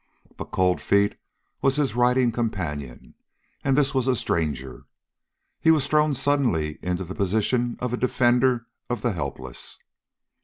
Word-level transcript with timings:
But 0.35 0.49
Cold 0.49 0.81
Feet 0.81 1.15
was 1.61 1.75
his 1.75 1.93
riding 1.93 2.31
companion, 2.31 3.13
and 3.63 3.77
this 3.77 3.93
was 3.93 4.07
a 4.07 4.15
stranger. 4.15 4.87
He 5.59 5.69
was 5.69 5.85
thrown 5.87 6.15
suddenly 6.15 6.79
in 6.81 6.97
the 6.97 7.05
position 7.13 7.77
of 7.79 7.93
a 7.93 7.97
defender 7.97 8.65
of 8.89 9.03
the 9.03 9.11
helpless. 9.11 9.77